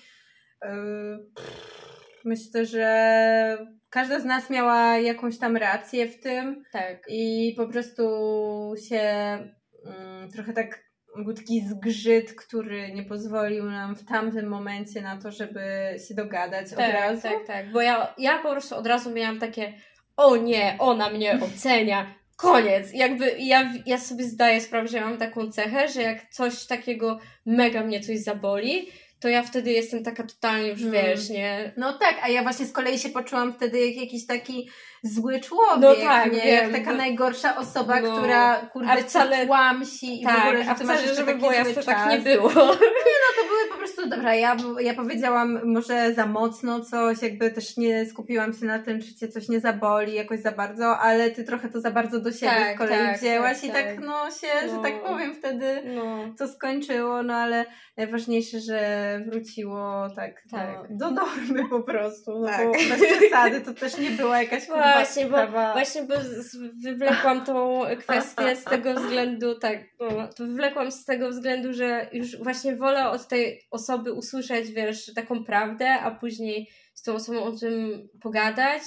[2.27, 6.63] myślę, że każda z nas miała jakąś tam rację w tym.
[6.71, 7.01] Tak.
[7.09, 8.03] I po prostu
[8.89, 8.99] się
[9.85, 10.87] mm, trochę tak
[11.23, 16.69] był taki zgrzyt, który nie pozwolił nam w tamtym momencie na to, żeby się dogadać
[16.69, 17.21] tak, od razu.
[17.21, 19.73] Tak, tak, bo ja, ja po prostu od razu miałam takie
[20.17, 22.93] o nie, ona mnie ocenia, koniec.
[22.93, 27.19] Jakby ja, ja sobie zdaję sprawę, że ja mam taką cechę, że jak coś takiego
[27.45, 30.93] mega mnie coś zaboli, to ja wtedy jestem taka totalnie już, hmm.
[30.93, 31.73] wiesz, nie?
[31.77, 34.69] No tak, a ja właśnie z kolei się poczułam wtedy jak jakiś taki
[35.03, 36.41] zły człowiek, no tak, nie?
[36.41, 40.63] Wiem, jak taka no, najgorsza osoba, no, która kurde wcale, tłamsi i tak, w ogóle,
[40.63, 42.49] że a wcale, masz żeby było jasne, tak nie było.
[42.49, 43.36] Nie no,
[43.87, 48.79] prostu, dobra, ja, ja powiedziałam może za mocno coś, jakby też nie skupiłam się na
[48.79, 52.19] tym, czy cię coś nie zaboli jakoś za bardzo, ale ty trochę to za bardzo
[52.19, 54.75] do siebie tak, z kolei tak, wzięłaś tak, i tak, tak no się, no.
[54.75, 55.09] że tak no.
[55.09, 56.33] powiem, wtedy no.
[56.37, 57.65] to skończyło, no ale
[57.97, 60.69] najważniejsze, że wróciło tak, tak.
[60.89, 62.65] No, do normy po prostu, no tak.
[62.65, 65.37] bo bez przesady to też nie była jakaś Właśnie, bo,
[65.73, 66.13] właśnie bo
[66.83, 72.37] wywlekłam tą kwestię z tego względu, tak, no, to wywlekłam z tego względu, że już
[72.37, 77.51] właśnie wolę od tej osoby usłyszeć, wiesz, taką prawdę, a później z tą osobą o
[77.51, 78.81] tym pogadać,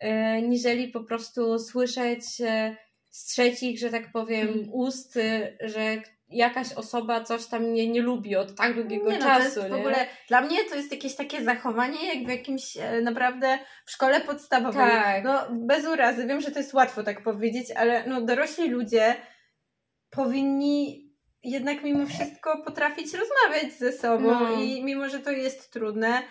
[0.00, 2.76] e, niżeli po prostu słyszeć e,
[3.10, 4.68] z trzecich, że tak powiem, mm.
[4.72, 9.24] ust, e, że jakaś osoba coś tam mnie nie lubi od tak długiego nie, no,
[9.24, 9.54] czasu.
[9.54, 13.00] To jest w ogóle, dla mnie to jest jakieś takie zachowanie, jak w jakimś e,
[13.00, 14.90] naprawdę w szkole podstawowej.
[14.90, 15.24] Tak.
[15.24, 19.14] No, bez urazy, wiem, że to jest łatwo tak powiedzieć, ale no, dorośli ludzie
[20.10, 21.07] powinni
[21.42, 24.62] jednak mimo wszystko potrafić rozmawiać ze sobą no.
[24.62, 26.22] i mimo, że to jest trudne,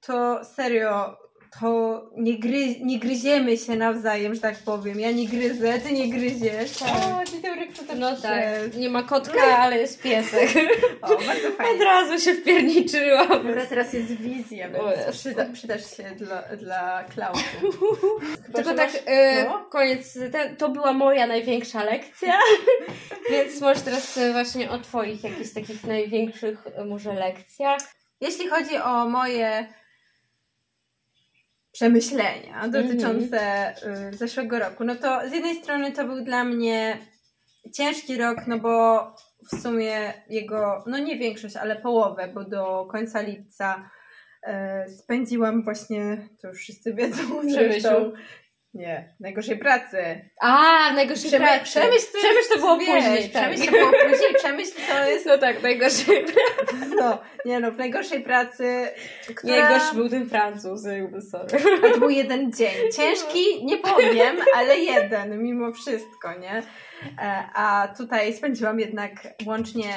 [0.00, 1.16] to serio
[1.60, 5.00] to nie, gry, nie gryziemy się nawzajem, że tak powiem.
[5.00, 6.78] Ja nie gryzę, ty nie gryziesz.
[6.78, 6.88] Tak.
[6.88, 10.50] O, dzień dobry, kto to No tak, nie ma kotka, ale jest piesek.
[11.02, 11.74] o, bardzo fajnie.
[11.74, 13.28] Od razu się wpierniczyłam.
[13.28, 18.02] Dobra, teraz jest wizja, więc przyda, przydasz się dla, dla klaunów.
[18.54, 19.64] Tylko tak, e, no?
[19.70, 22.38] koniec, ten, to była moja największa lekcja,
[23.30, 27.80] więc może teraz właśnie o twoich jakichś takich największych może lekcjach.
[28.20, 29.66] Jeśli chodzi o moje
[31.76, 34.14] przemyślenia dotyczące mm-hmm.
[34.14, 34.84] zeszłego roku.
[34.84, 36.98] No to z jednej strony to był dla mnie
[37.72, 39.00] ciężki rok, no bo
[39.52, 43.90] w sumie jego, no nie większość, ale połowę, bo do końca lipca
[44.42, 47.22] e, spędziłam właśnie, to już wszyscy wiedzą
[47.54, 48.12] zresztą,
[48.76, 50.30] nie, najgorszej pracy.
[50.40, 51.64] A, najgorszej Przemy pracy.
[51.64, 53.30] Przemyśl to, przemyśl to było wiesz, później.
[53.30, 53.42] Tak.
[53.42, 55.26] Przemyśl to było później, przemyśl to jest...
[55.26, 56.86] No tak, najgorszej pracy.
[57.00, 58.88] No, nie no, w najgorszej pracy,
[59.36, 59.56] która...
[59.56, 61.58] Najgorszy był ten Francuz, jakby sorry.
[61.92, 62.92] To był jeden dzień.
[62.96, 66.62] Ciężki, nie powiem, ale jeden, mimo wszystko, nie?
[67.18, 69.12] E, a tutaj spędziłam jednak
[69.46, 69.92] łącznie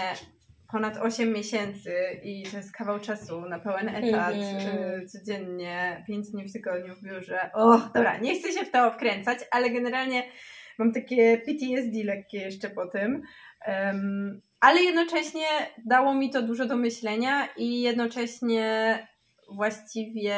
[0.71, 5.07] ponad 8 miesięcy i to jest kawał czasu na pełen etat, mm-hmm.
[5.07, 7.49] codziennie, 5 dni w tygodniu w biurze.
[7.53, 10.23] O, dobra, nie chcę się w to wkręcać, ale generalnie
[10.77, 13.21] mam takie PTSD lekkie jeszcze po tym.
[13.67, 15.45] Um, ale jednocześnie
[15.85, 19.07] dało mi to dużo do myślenia i jednocześnie
[19.51, 20.35] właściwie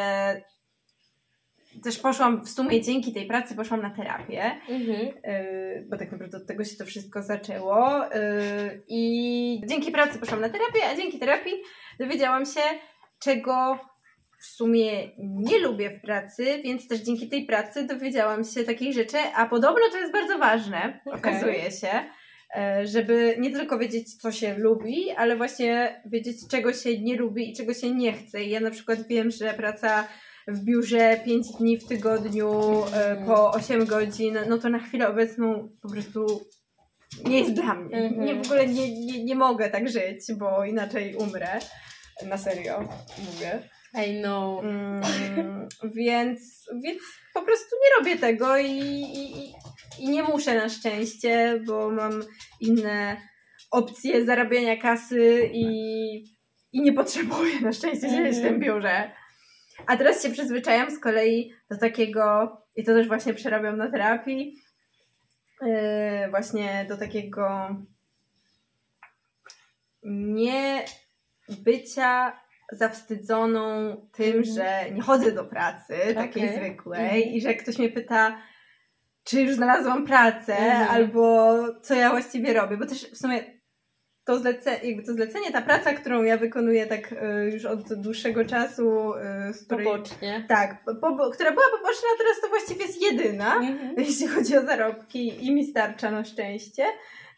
[1.84, 5.08] też poszłam w sumie dzięki tej pracy poszłam na terapię, mhm.
[5.08, 8.06] Y, bo tak naprawdę od tego się to wszystko zaczęło.
[8.16, 11.54] Y, I dzięki pracy poszłam na terapię, a dzięki terapii
[12.00, 12.62] dowiedziałam się,
[13.20, 13.80] czego
[14.42, 19.18] w sumie nie lubię w pracy, więc też dzięki tej pracy dowiedziałam się takich rzeczy,
[19.36, 21.20] a podobno to jest bardzo ważne, okay.
[21.20, 21.90] okazuje się,
[22.56, 27.52] y, żeby nie tylko wiedzieć, co się lubi, ale właśnie wiedzieć, czego się nie lubi
[27.52, 28.44] i czego się nie chce.
[28.44, 30.08] I ja na przykład wiem, że praca
[30.48, 32.52] w biurze 5 dni w tygodniu
[32.94, 36.42] e, po 8 godzin, no to na chwilę obecną po prostu
[37.26, 37.98] nie jest dla mnie.
[37.98, 38.26] Mhm.
[38.26, 41.60] Nie, w ogóle nie, nie, nie mogę tak żyć, bo inaczej umrę.
[42.26, 43.70] Na serio mówię.
[44.08, 44.64] I know.
[44.64, 45.02] Mm,
[45.96, 47.02] więc, więc
[47.34, 49.54] po prostu nie robię tego i, i,
[50.00, 52.24] i nie muszę na szczęście, bo mam
[52.60, 53.18] inne
[53.72, 55.66] opcje zarabiania kasy i,
[56.72, 59.12] i nie potrzebuję na szczęście siedzieć w tym biurze.
[59.88, 64.56] A teraz się przyzwyczajam z kolei do takiego, i to też właśnie przerabiam na terapii,
[65.62, 67.76] yy, właśnie do takiego
[70.04, 70.86] nie
[71.50, 72.40] bycia
[72.72, 74.44] zawstydzoną tym, Mhm.
[74.44, 76.56] że nie chodzę do pracy takiej Okej.
[76.56, 77.22] zwykłej Mhm.
[77.22, 78.38] i że ktoś mnie pyta,
[79.24, 80.90] czy już znalazłam pracę, Mhm.
[80.90, 83.61] albo co ja właściwie robię, bo też w sumie
[84.26, 88.46] to, zlece, jakby to zlecenie, ta praca, którą ja wykonuję tak y, już od dłuższego
[88.46, 89.14] czasu,
[89.50, 90.46] y, z której, Pobocznie.
[90.48, 93.96] tak, po, która była poboczna, a teraz to właściwie jest jedyna Mhm.
[94.08, 96.86] jeśli chodzi o zarobki i mi starcza na szczęście,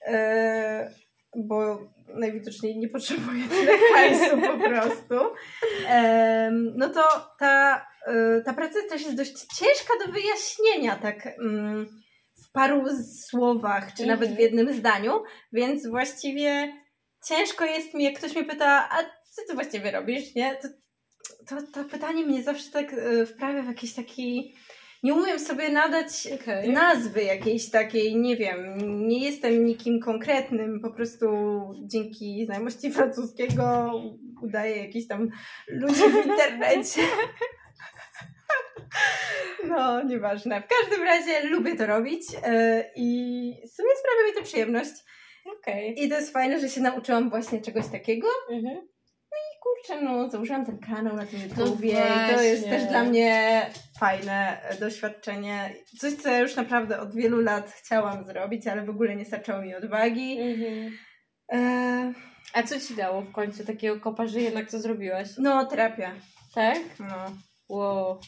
[0.08, 0.92] e,
[1.36, 5.16] bo najwidoczniej nie potrzebuję tyle hajsu po prostu,
[5.90, 7.02] e, no to
[7.40, 12.03] ta, e, ta praca też jest dość ciężka do wyjaśnienia, tak mm,
[12.54, 12.84] paru
[13.30, 16.74] słowach, czy nawet w jednym zdaniu, więc właściwie
[17.28, 20.56] ciężko jest mi, jak ktoś mnie pyta, a co ty właściwie robisz, nie?
[20.56, 20.68] To,
[21.48, 24.56] to, to pytanie mnie zawsze tak e, wprawia w jakiś taki...
[25.04, 26.70] Nie umiem sobie nadać Okej.
[26.70, 31.26] nazwy jakiejś takiej, nie wiem, nie jestem nikim konkretnym, po prostu
[31.86, 33.92] dzięki znajomości francuskiego
[34.42, 35.30] udaję jakichś tam
[35.68, 37.02] ludzi w internecie.
[39.64, 40.62] No, nieważne.
[40.62, 43.08] W każdym razie lubię to robić e, i
[43.68, 44.92] w sumie sprawia mi to przyjemność.
[45.60, 46.04] Okej.
[46.04, 48.28] I to jest fajne, że się nauczyłam właśnie czegoś takiego.
[48.52, 48.88] Mhm.
[49.62, 53.62] Kurczę, no założyłam ten kanał na tym No YouTubie i to jest też dla mnie
[54.00, 55.74] fajne e, doświadczenie.
[56.00, 59.62] Coś, co ja już naprawdę od wielu lat chciałam zrobić, ale w ogóle nie starczało
[59.62, 60.40] mi odwagi.
[60.42, 60.98] Mhm.
[61.54, 62.14] E,
[62.54, 65.28] A co ci dało w końcu takiego kopa, że jednak to zrobiłaś?
[65.38, 66.12] no, terapia.
[66.56, 66.80] Tak?
[67.00, 67.32] No,
[67.70, 68.20] Wow.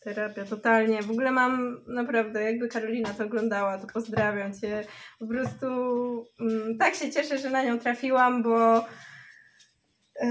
[0.00, 1.02] Terapia, totalnie.
[1.02, 4.84] W ogóle mam naprawdę, jakby Karolina to oglądała, to pozdrawiam cię.
[5.18, 5.66] Po prostu
[6.40, 8.78] mm, tak się cieszę, że na nią trafiłam, bo
[10.20, 10.26] e,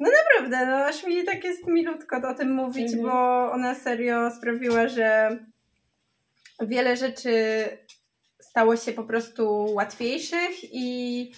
[0.00, 3.02] no naprawdę, no aż mi tak jest milutko o tym mówić, Mhm.
[3.02, 3.12] bo
[3.52, 5.38] ona serio sprawiła, że
[6.60, 7.32] wiele rzeczy
[8.40, 11.32] stało się po prostu łatwiejszych i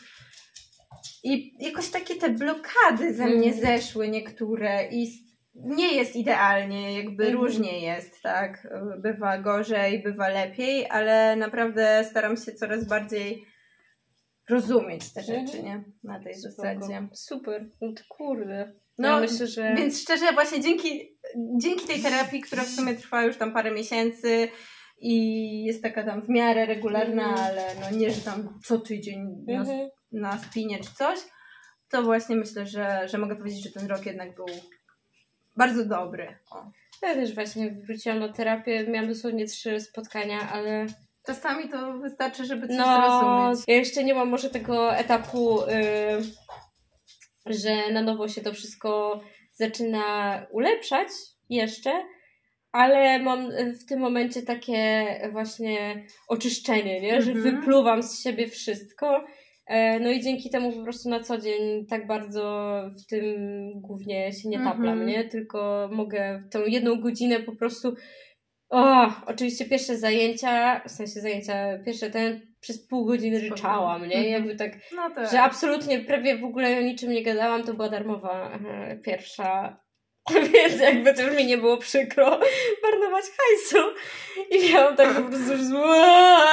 [1.25, 3.61] i jakoś takie te blokady ze mnie Mhm.
[3.67, 5.24] zeszły niektóre i
[5.55, 7.43] nie jest idealnie, jakby Mhm.
[7.43, 8.69] różnie jest, tak?
[8.99, 13.45] Bywa gorzej, bywa lepiej, ale naprawdę staram się coraz bardziej
[14.51, 15.65] rozumieć te rzeczy, Mhm.
[15.65, 15.85] nie?
[16.03, 16.55] Na tej Spoko.
[16.57, 17.09] zasadzie.
[17.15, 17.71] Super.
[17.81, 18.73] No to kurde.
[18.99, 19.75] No, ja myślę, że...
[19.75, 21.19] Więc szczerze, właśnie dzięki,
[21.63, 24.49] dzięki tej terapii, która w sumie trwa już tam parę miesięcy
[24.99, 27.47] i jest taka tam w miarę regularna, Mhm.
[27.47, 29.89] ale no nie, że tam co tydzień na, Mhm.
[30.13, 31.19] na spinie czy coś,
[31.91, 34.47] to właśnie myślę, że, że mogę powiedzieć, że ten rok jednak był
[35.57, 36.37] bardzo dobry.
[36.51, 36.65] O.
[37.03, 38.87] Ja też właśnie wróciłam na terapię.
[38.89, 40.87] Miałam dosłownie trzy spotkania, ale
[41.27, 43.65] Czasami to wystarczy, żeby coś no, zrozumieć.
[43.69, 45.67] ja jeszcze nie mam może tego etapu, y,
[47.47, 49.21] że na nowo się to wszystko
[49.53, 51.09] zaczyna ulepszać
[51.51, 51.91] jeszcze,
[52.73, 57.23] ale mam w tym momencie takie właśnie oczyszczenie, nie?
[57.23, 57.57] że Mhm.
[57.57, 59.25] wypluwam z siebie wszystko.
[59.67, 62.71] E, No i dzięki temu po prostu na co dzień tak bardzo
[63.03, 63.25] w tym
[63.81, 65.07] głównie się nie taplam, Mhm.
[65.07, 65.25] nie?
[65.25, 67.95] Tylko mogę w tą jedną godzinę po prostu
[68.71, 74.17] o, oczywiście pierwsze zajęcia, w sensie zajęcia, pierwsze ten przez pół godziny ryczałam, nie?
[74.17, 74.33] Mhm.
[74.33, 77.89] Jakby tak, No to że absolutnie prawie w ogóle o niczym nie gadałam, to była
[77.89, 79.81] darmowa e, pierwsza.
[80.53, 82.41] Więc jakby to już mi nie było przykro
[82.83, 83.87] marnować hajsu.
[84.51, 86.45] I miałam tak po prostu zła.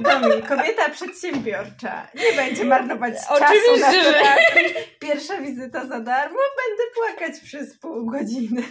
[0.00, 2.08] Domi, kobieta przedsiębiorcza.
[2.14, 4.74] Nie będzie marnować czasu Oczywiście, na że- terapii.
[5.00, 8.62] Pierwsza wizyta za darmo, będę płakać przez pół godziny.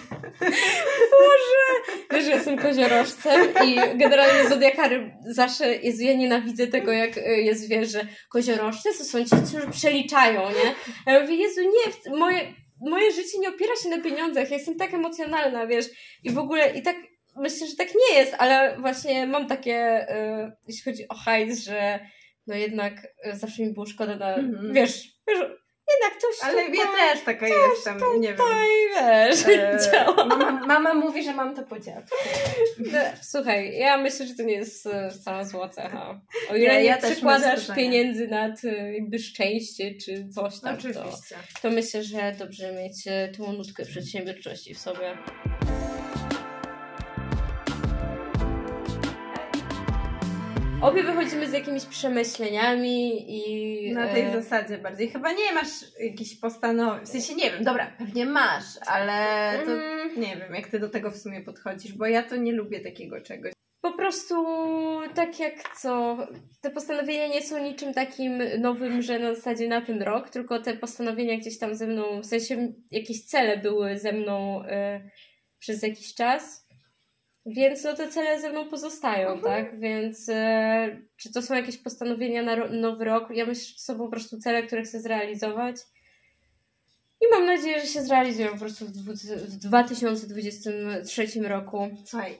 [2.12, 7.70] Wiesz, że jestem koziorożcem i generalnie zodiakary zawsze, Jezu, ja nienawidzę tego, jak y, jest,
[7.70, 10.76] wiesz, że koziorożcy to są ci, którzy przeliczają, nie?
[11.14, 14.94] Ja mówię, Jezu, nie, moje, moje życie nie opiera się na pieniądzach, ja jestem tak
[14.94, 15.86] emocjonalna, wiesz,
[16.24, 16.96] i w ogóle, i tak,
[17.36, 22.00] myślę, że tak nie jest, ale właśnie mam takie, y, jeśli chodzi o hajs, że
[22.48, 24.74] no jednak y, zawsze mi było szkoda na, Mhm.
[24.74, 25.40] wiesz, wiesz,
[25.94, 28.38] jednak coś Ale tutaj, ja też taka jestem, nie wiem.
[28.38, 30.26] tutaj, wiesz, E, działa.
[30.26, 32.18] mama, mama mówi, że mam to po dziadku.
[32.80, 36.22] No, Słuchaj, ja myślę, że to nie jest e, wcale zła cecha.
[36.52, 37.76] O ile Nie, nie, ja przykładasz nie.
[37.76, 41.36] pieniędzy nad e, jakby szczęście czy coś tam, to, Oczywiście.
[41.62, 43.04] to myślę, że dobrze mieć
[43.38, 45.18] tą nutkę przedsiębiorczości w sobie.
[50.82, 53.94] Obie wychodzimy z jakimiś przemyśleniami i...
[53.94, 55.10] Na tej e, zasadzie bardziej.
[55.10, 57.06] Chyba nie masz jakichś postanowień.
[57.06, 60.90] W sensie nie wiem, dobra, pewnie masz, ale to mm, nie wiem, jak ty do
[60.90, 63.52] tego w sumie podchodzisz, bo ja to nie lubię takiego czegoś.
[63.82, 64.36] Po prostu
[65.16, 66.18] tak jak co,
[66.62, 70.74] te postanowienia nie są niczym takim nowym, że na zasadzie na ten rok, tylko te
[70.74, 75.10] postanowienia gdzieś tam ze mną, w sensie jakieś cele były ze mną e,
[75.60, 76.67] przez jakiś czas.
[77.50, 79.42] Więc no te cele ze mną pozostają, Mhm.
[79.66, 79.80] tak?
[79.80, 83.30] Więc e, czy to są jakieś postanowienia na ro- nowy rok?
[83.32, 85.76] Ja myślę, że to są po prostu cele, które chcę zrealizować.
[87.22, 91.90] I mam nadzieję, że się zrealizują po prostu w, w 2023 roku.
[92.06, 92.38] Słuchaj,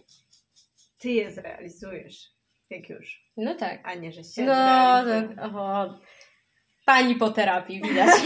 [1.00, 2.32] ty je zrealizujesz,
[2.70, 3.80] jak już, No tak.
[3.84, 5.26] a nie, że się No, tak.
[5.42, 6.00] Oho.
[6.86, 8.10] Pani po terapii, widać.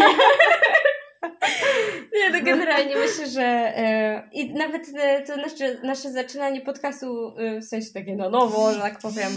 [2.43, 7.65] Nie, generalnie myślę, że e, i nawet e, to nasze, nasze zaczynanie podcastu, e, w
[7.65, 9.31] sensie takie na nowo, że tak powiem,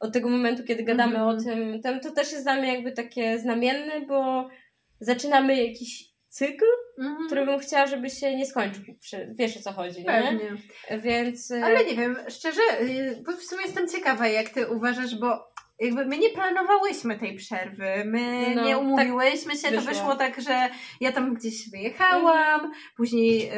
[0.00, 1.28] od tego momentu, kiedy gadamy Mhm.
[1.28, 4.48] o tym, tym, to też jest dla mnie jakby takie znamienne, bo
[5.00, 6.64] zaczynamy jakiś cykl,
[6.98, 7.26] Mhm.
[7.26, 8.82] który bym chciała, żeby się nie skończył.
[9.34, 10.04] Wiesz o co chodzi, nie?
[10.06, 10.52] Pewnie.
[11.02, 11.50] Więc...
[11.50, 15.48] e, Ale nie wiem, szczerze, y, w sumie jestem ciekawa, jak ty uważasz, bo
[15.80, 19.92] jakby my nie planowałyśmy tej przerwy, my No, nie umówiłyśmy się, to wyszło.
[19.92, 20.68] wyszło tak, że
[21.00, 23.50] ja tam gdzieś wyjechałam, później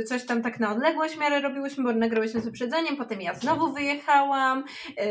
[0.00, 3.72] y, coś tam tak na odległość miarę robiłyśmy, bo nagrałyśmy z uprzedzeniem, potem ja znowu
[3.72, 4.64] wyjechałam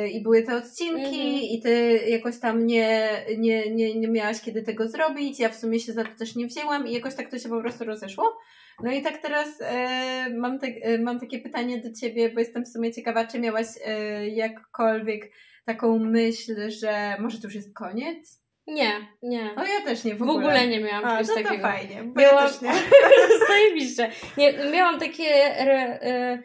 [0.04, 1.40] y, i były te odcinki Mhm.
[1.42, 5.80] i ty jakoś tam nie, nie, nie, nie miałaś kiedy tego zrobić, ja w sumie
[5.80, 8.38] się za to też nie wzięłam i jakoś tak to się po prostu rozeszło.
[8.84, 12.66] No i tak teraz e, mam, tak, e, mam takie pytanie do ciebie, bo jestem
[12.66, 15.32] w sumie ciekawa, czy miałaś e, jakkolwiek
[15.74, 18.40] taką myśl, że może to już jest koniec?
[18.68, 19.54] Nie, nie.
[19.56, 20.38] No ja też nie w W ogóle.
[20.38, 21.68] ogóle nie miałam A, czegoś no to takiego.
[21.68, 22.74] fajnie, bo Miałam- ja też nie.
[23.48, 24.12] Zajebiście.
[24.38, 26.44] Nie, miałam takie, re, e,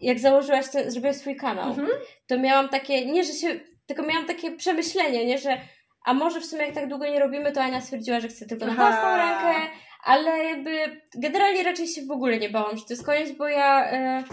[0.00, 1.88] jak założyłaś, ten, zrobiłaś swój kanał, Mhm.
[2.26, 5.58] to miałam takie, nie, że się, tylko miałam takie przemyślenie, nie, że
[6.04, 8.66] a może w sumie jak tak długo nie robimy, to Ania stwierdziła, że chce tylko
[8.66, 9.70] na własną rękę,
[10.04, 13.90] ale jakby generalnie raczej się w ogóle nie bałam, że to jest koniec, bo ja,
[13.90, 14.24] e,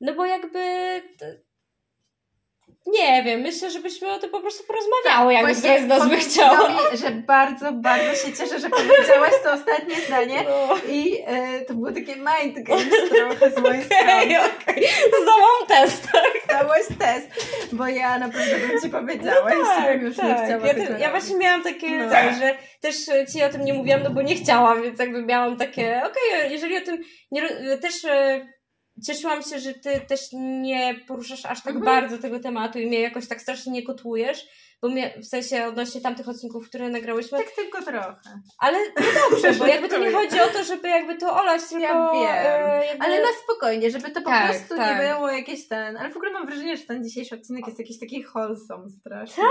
[0.00, 0.58] no bo jakby...
[1.18, 1.40] t-
[2.92, 6.04] nie wiem, myślę, żebyśmy o tym po prostu porozmawiały, jakby Właśnie ktoś z nas by
[6.04, 6.56] powiem chciał.
[6.56, 10.76] Tobie, że bardzo, bardzo się cieszę, że powiedziałaś to ostatnie zdanie No.
[10.88, 14.12] i e, to było takie mind games trochę z mojej strony.
[14.12, 14.84] Okej, okej.
[15.22, 16.08] Zdałam test.
[16.48, 17.28] Dałaś test,
[17.72, 21.10] bo ja naprawdę bym ci powiedziała, jeśli bym już nie chciała ja, tego te, ja
[21.10, 22.10] właśnie miałam takie, No.
[22.10, 22.96] tak, że też
[23.32, 26.76] ci o tym nie mówiłam, no bo nie chciałam, więc jakby miałam takie, okej, jeżeli
[26.76, 26.98] o tym
[27.30, 27.42] nie,
[27.82, 28.46] też e,
[29.06, 30.20] cieszyłam się, że ty też
[30.60, 31.84] nie poruszasz aż tak Mhm.
[31.84, 34.48] bardzo tego tematu i mnie jakoś tak strasznie nie kotujesz,
[34.82, 38.14] bo mnie, w sensie odnośnie tamtych odcinków, które nagrałyśmy, Tak tylko trochę.
[38.58, 41.84] ale no dobrze, bo jakby to nie chodzi o to, żeby jakby to olać, tylko
[41.84, 42.82] Ja wiem.
[42.88, 43.04] jakby...
[43.04, 45.00] Ale na spokojnie, żeby to po Tak, prostu tak.
[45.02, 45.96] nie było jakieś ten.
[45.96, 49.44] Ale w ogóle mam wrażenie, że ten dzisiejszy odcinek jest jakiś taki wholesome strasznie.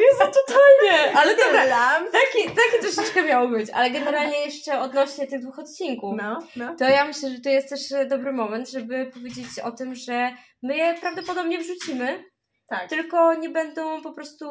[0.00, 1.18] Jezu, totalnie!
[1.18, 2.00] Ale dobra.
[2.12, 6.14] Taki, taki troszeczkę miało być, ale generalnie jeszcze odnośnie tych dwóch odcinków.
[6.16, 6.76] No, no.
[6.78, 10.30] To ja myślę, że to jest też e, dobry moment, żeby powiedzieć o tym, że
[10.62, 12.24] my je prawdopodobnie wrzucimy,
[12.68, 14.46] Tak, tylko nie będą po prostu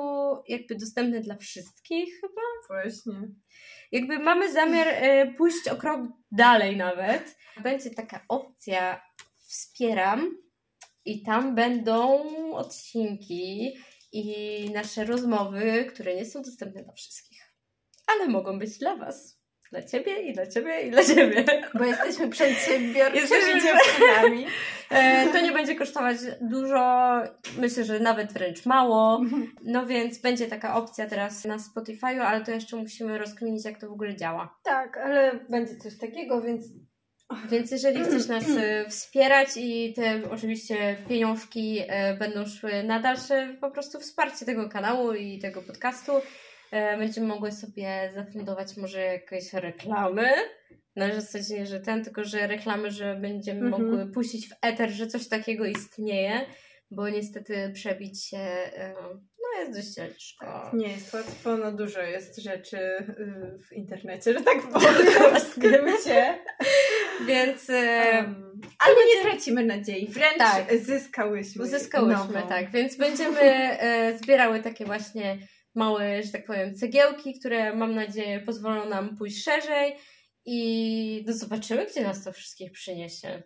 [0.47, 2.41] jakby dostępne dla wszystkich chyba.
[2.67, 3.28] właśnie.
[3.91, 7.38] Jakby mamy zamiar e, pójść o krok dalej nawet.
[7.63, 9.02] Będzie taka opcja
[9.47, 10.38] wspieram
[11.06, 12.23] i tam będą
[12.54, 13.73] odcinki
[14.12, 17.54] i nasze rozmowy, które nie są dostępne dla wszystkich,
[18.08, 19.43] ale mogą być dla Was.
[19.74, 21.46] Dla Ciebie i dla Ciebie i dla Ciebie.
[21.80, 24.46] Bo jesteśmy przedsiębiorczymi dziewczynami.
[24.90, 27.12] E, to nie będzie kosztować dużo,
[27.58, 29.22] myślę, że nawet wręcz mało.
[29.64, 33.90] No więc będzie taka opcja teraz na Spotify'u, ale to jeszcze musimy rozkminić, jak to
[33.90, 34.60] w ogóle działa.
[34.64, 36.66] Tak, ale będzie coś takiego, więc
[37.50, 43.56] Więc jeżeli chcesz nas e, wspierać i te oczywiście pieniążki e, będą szły na dalsze
[43.62, 46.12] po prostu wsparcie tego kanału i tego podcastu,
[46.98, 50.28] będziemy mogły sobie zafundować może jakieś reklamy.
[50.96, 53.84] Na zasadzie nie, że ten, tylko że reklamy, że będziemy Mhm.
[53.84, 56.46] mogły puścić w eter, że coś takiego istnieje,
[56.92, 58.94] bo niestety przebić się e,
[59.42, 60.72] no jest dość ciężko.
[60.74, 64.94] nie jest łatwo, no dużo jest rzeczy y, w internecie, że tak powiem,
[65.36, 66.40] w skrócie.
[67.28, 67.74] Więc e,
[68.18, 70.78] Um, ale nie tracimy nadziei, wręcz Tak.
[70.78, 71.64] zyskałyśmy.
[71.64, 72.48] Uzyskałyśmy, nową.
[72.50, 72.72] tak.
[72.72, 75.38] Więc będziemy e, zbierały takie właśnie
[75.76, 79.95] małe, że tak powiem, cegiełki, które mam nadzieję pozwolą nam pójść szerzej
[80.45, 83.43] i no zobaczymy, gdzie nas to wszystkich przyniesie.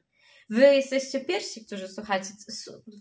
[0.50, 2.30] Wy jesteście pierwsi, którzy słuchacie.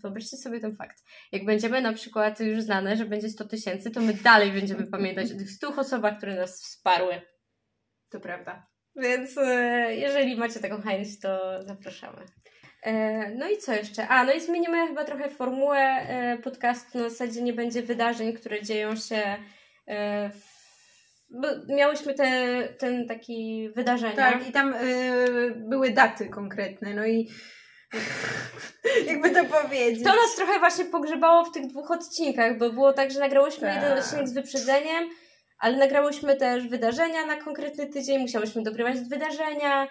[0.03, 1.03] Wyobraźcie sobie ten fakt.
[1.31, 5.31] Jak będziemy na przykład już znane, że będzie 100 tysięcy, to my dalej będziemy pamiętać
[5.31, 7.21] o tych 100 osobach, które nas wsparły.
[8.09, 8.67] To prawda.
[8.95, 12.25] Więc e, jeżeli macie taką chęć, to zapraszamy.
[12.87, 14.07] E, no i co jeszcze?
[14.07, 16.97] A, no i zmienimy chyba trochę formułę e, podcastu.
[16.97, 19.37] Na zasadzie nie będzie wydarzeń, które dzieją się
[19.87, 20.57] e, w
[21.29, 22.29] bo miałyśmy te,
[22.79, 24.15] ten taki wydarzenia.
[24.15, 27.29] Tak, i tam y, były daty konkretne, no i
[29.07, 30.03] jakby to powiedzieć.
[30.03, 33.75] To nas trochę właśnie pogrzebało w tych dwóch odcinkach, bo było tak, że nagrałyśmy Tak.
[33.75, 35.09] jeden odcinek z wyprzedzeniem,
[35.59, 39.87] ale nagrałyśmy też wydarzenia na konkretny tydzień, musiałyśmy dogrywać wydarzenia,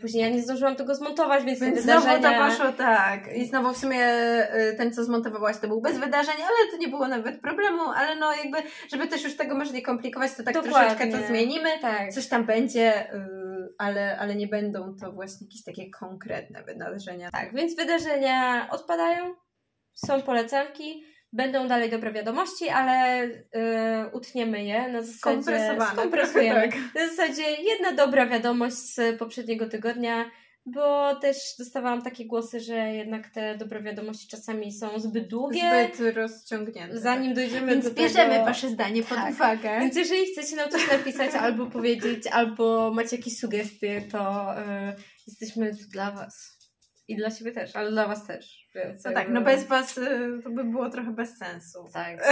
[0.00, 2.38] później ja nie zdążyłam tego zmontować, więc, Więc te znowu wydarzenia...
[2.38, 3.36] to poszło tak.
[3.36, 4.06] I znowu w sumie
[4.54, 8.16] y, ten, co zmontowałaś, to był bez wydarzeń, ale to nie było nawet problemu, ale
[8.16, 8.58] no jakby,
[8.92, 10.96] żeby też już tego może nie komplikować, to tak Dokładnie.
[10.96, 11.70] troszeczkę to zmienimy.
[11.80, 12.12] Tak.
[12.12, 17.30] Coś tam będzie, y, ale, ale nie będą to właśnie jakieś takie konkretne wydarzenia.
[17.30, 19.34] Tak, więc wydarzenia odpadają,
[19.94, 23.32] są polecanki, będą dalej dobre wiadomości, ale y,
[24.12, 25.42] utniemy je na zasadzie...
[25.92, 26.68] Skompresujemy.
[26.68, 30.30] trochę Na zasadzie jedna dobra wiadomość z poprzedniego tygodnia,
[30.66, 36.16] bo też dostawałam takie głosy, że jednak te dobre wiadomości czasami są zbyt długie, Zbyt
[36.16, 36.98] rozciągnięte.
[37.00, 38.44] zanim dojdziemy Więc do bierzemy tego...
[38.44, 39.30] Wasze zdanie pod Tak.
[39.32, 39.80] uwagę.
[39.80, 44.94] Więc jeżeli chcecie nam coś napisać albo powiedzieć, albo macie jakieś sugestie, to y,
[45.26, 46.59] jesteśmy tu dla Was.
[47.10, 48.68] I dla siebie też, ale dla Was też.
[48.74, 51.84] Więc No tak, no bez Was y, to by było trochę bez sensu.
[51.92, 52.18] Tak.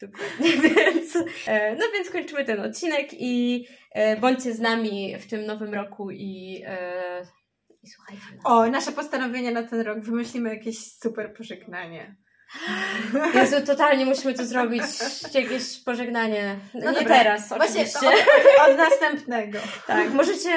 [0.00, 1.16] Dokładnie, więc,
[1.46, 6.10] e, no więc kończymy ten odcinek i e, bądźcie z nami w tym nowym roku
[6.10, 7.22] i, e,
[7.82, 8.44] i słuchajcie nas.
[8.44, 10.00] O, nasze postanowienia na ten rok.
[10.00, 12.16] Wymyślimy jakieś super pożegnanie.
[13.34, 14.82] Jezu, totalnie musimy to zrobić,
[15.34, 16.58] jakieś pożegnanie.
[16.74, 17.18] No nie dobra.
[17.18, 18.00] teraz, Właśnie oczywiście.
[18.00, 19.58] to od, od następnego.
[19.86, 20.50] Tak, możecie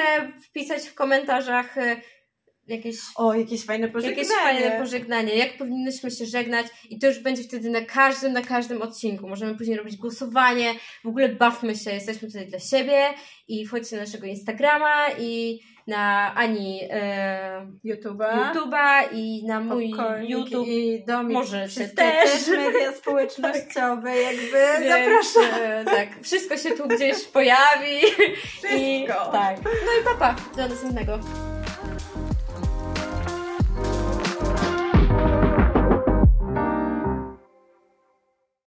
[0.48, 1.96] wpisać w komentarzach e,
[2.68, 4.22] jakieś O, jakieś fajne pożegnanie.
[4.22, 8.42] Jakieś fajne pożegnanie, jak powinnyśmy się żegnać i to już będzie wtedy na każdym, na
[8.42, 9.28] każdym odcinku.
[9.28, 13.02] Możemy później robić głosowanie, w ogóle bawmy się, jesteśmy tutaj dla siebie
[13.48, 18.52] i wchodźcie na naszego Instagrama i na Ani e, YouTube'a.
[18.54, 20.66] YouTube'a i na mój Popcornik YouTube.
[20.68, 21.32] i Domik.
[21.32, 22.30] Możecie Wszystkie też.
[22.30, 25.60] też media społecznościowe, jakby Więc, zapraszam.
[25.62, 27.96] e, tak, wszystko się tu gdzieś pojawi.
[28.76, 29.32] I, Wszystko.
[29.32, 29.56] tak.
[29.64, 31.18] No i papa, do następnego.